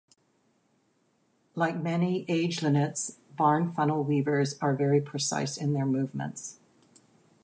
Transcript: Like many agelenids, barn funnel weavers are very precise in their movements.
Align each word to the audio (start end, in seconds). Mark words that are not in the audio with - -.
Like 1.53 1.77
many 1.79 2.25
agelenids, 2.25 3.17
barn 3.37 3.71
funnel 3.71 4.03
weavers 4.03 4.57
are 4.59 4.73
very 4.75 4.99
precise 4.99 5.57
in 5.57 5.73
their 5.73 5.85
movements. 5.85 6.57